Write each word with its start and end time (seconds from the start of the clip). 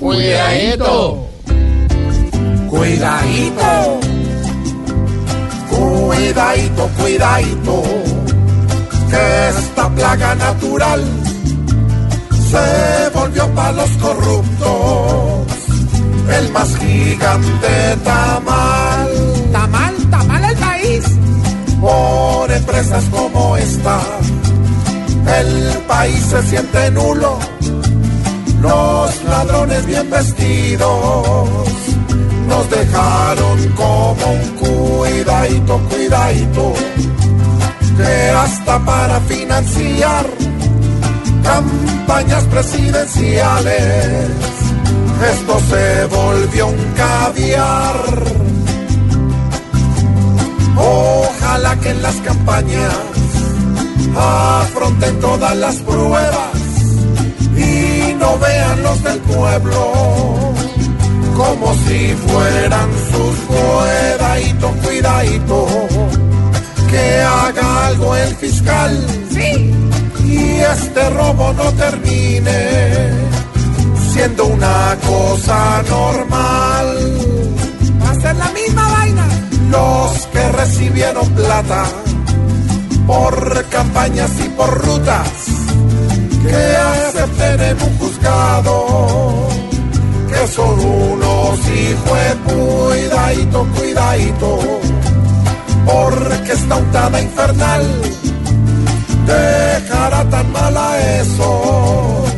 Cuidadito. 0.00 1.28
Cuidadito. 2.70 4.00
Cuidadito, 5.68 6.88
cuidadito. 6.98 7.82
Que 9.10 9.48
esta 9.50 9.90
plaga 9.90 10.34
natural 10.36 11.04
se 12.50 13.10
volvió 13.12 13.46
para 13.54 13.72
los 13.72 13.90
corruptos. 13.90 15.46
El 16.38 16.50
más 16.52 16.76
gigante 16.78 17.96
tamal. 18.02 19.10
Tamal, 19.52 19.94
tamal 20.10 20.44
el 20.44 20.56
país. 20.56 21.04
Por 21.78 22.50
empresas 22.50 23.04
como 23.10 23.56
esta, 23.58 24.00
el 25.40 25.78
país 25.86 26.22
se 26.30 26.42
siente 26.44 26.90
nulo. 26.90 27.59
Los 28.60 29.24
ladrones 29.24 29.86
bien 29.86 30.10
vestidos 30.10 31.48
nos 32.46 32.70
dejaron 32.70 33.68
como 33.74 34.32
un 34.32 34.48
cuidadito, 34.58 35.78
cuidadito, 35.88 36.74
que 37.96 38.30
hasta 38.30 38.78
para 38.80 39.18
financiar 39.20 40.26
campañas 41.42 42.44
presidenciales, 42.44 44.28
esto 45.32 45.60
se 45.70 46.04
volvió 46.06 46.66
un 46.66 46.92
caviar. 46.96 47.94
Ojalá 50.76 51.76
que 51.76 51.90
en 51.90 52.02
las 52.02 52.16
campañas 52.16 52.94
afronten 54.16 55.18
todas 55.20 55.56
las 55.56 55.76
pruebas 55.76 56.59
vean 58.38 58.82
los 58.82 59.02
del 59.02 59.18
pueblo 59.20 59.92
como 61.36 61.74
si 61.74 62.14
fueran 62.26 62.90
sus 63.10 63.36
cuidadito, 63.46 64.68
cuidadito, 64.84 65.66
que 66.90 67.20
haga 67.22 67.86
algo 67.86 68.14
el 68.16 68.34
fiscal 68.36 69.06
Sí. 69.30 69.72
y 70.24 70.60
este 70.60 71.10
robo 71.10 71.52
no 71.54 71.72
termine 71.72 73.10
siendo 74.12 74.46
una 74.46 74.96
cosa 75.06 75.82
normal. 75.88 77.18
Va 78.04 78.10
a 78.10 78.14
ser 78.20 78.36
la 78.36 78.48
misma 78.50 78.88
vaina. 78.92 79.26
Los 79.70 80.26
que 80.26 80.48
recibieron 80.52 81.28
plata 81.30 81.84
por 83.06 83.64
campañas 83.70 84.30
y 84.44 84.48
por 84.50 84.70
rutas 84.84 85.28
acepten 87.20 87.60
en 87.60 87.82
un 87.82 87.98
juzgado 87.98 89.48
que 90.28 90.46
son 90.48 90.80
unos 90.80 91.58
hijos 91.68 92.18
de 92.18 92.52
cuidadito, 92.52 93.66
cuidadito, 93.76 94.58
porque 95.84 96.52
esta 96.52 96.76
untada 96.76 97.20
infernal 97.20 97.82
dejará 99.26 100.24
tan 100.30 100.52
mal 100.52 100.76
a 100.76 101.20
esos 101.20 102.30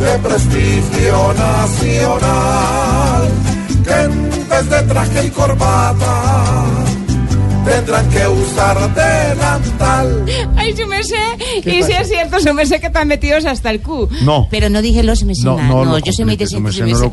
de 0.00 0.18
prestigio 0.22 1.34
nacional 1.34 3.28
que 3.84 4.00
en 4.02 4.70
de 4.70 4.82
traje 4.82 5.26
y 5.26 5.30
corbata 5.30 6.64
tendrán 7.64 8.08
que 8.08 8.28
usar 8.28 8.94
delantal. 8.94 9.95
Ay, 10.66 10.76
su 10.76 10.86
merced. 10.86 11.16
Y 11.64 11.82
si 11.82 11.92
es 11.92 12.08
cierto, 12.08 12.40
su 12.40 12.52
merced 12.52 12.80
que 12.80 12.86
están 12.86 13.08
metidos 13.08 13.44
hasta 13.44 13.70
el 13.70 13.80
Q. 13.80 14.08
No. 14.22 14.48
Pero 14.50 14.68
no 14.68 14.82
dije 14.82 15.02
los, 15.02 15.22
merced, 15.22 15.44
No, 15.44 15.84
no, 15.84 15.98
yo 15.98 16.12
soy 16.12 16.24
muy 16.24 16.36
complete, 16.36 17.10